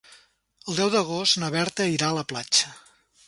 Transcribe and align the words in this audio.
El 0.71 0.77
deu 0.79 0.89
d'agost 0.95 1.37
na 1.43 1.51
Berta 1.57 1.87
irà 1.97 2.09
a 2.13 2.17
la 2.21 2.27
platja. 2.33 2.73